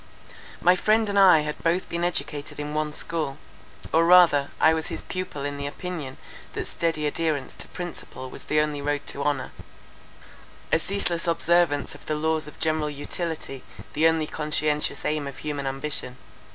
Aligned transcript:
My 0.61 0.75
friend 0.75 1.07
and 1.09 1.19
I 1.19 1.41
had 1.41 1.61
both 1.63 1.87
been 1.87 2.03
educated 2.03 2.59
in 2.59 2.73
one 2.73 2.91
school, 2.91 3.37
or 3.93 4.03
rather 4.03 4.49
I 4.59 4.73
was 4.73 4.87
his 4.87 5.03
pupil 5.03 5.43
in 5.45 5.57
the 5.57 5.67
opinion, 5.67 6.17
that 6.53 6.67
steady 6.67 7.05
adherence 7.05 7.55
to 7.57 7.67
principle 7.67 8.27
was 8.27 8.45
the 8.45 8.61
only 8.61 8.81
road 8.81 9.05
to 9.05 9.21
honour; 9.23 9.51
a 10.71 10.79
ceaseless 10.79 11.27
observance 11.27 11.93
of 11.93 12.07
the 12.07 12.15
laws 12.15 12.47
of 12.47 12.59
general 12.59 12.89
utility, 12.89 13.61
the 13.93 14.07
only 14.07 14.25
conscientious 14.25 15.05
aim 15.05 15.27
of 15.27 15.37
human 15.37 15.67
ambition. 15.67 16.17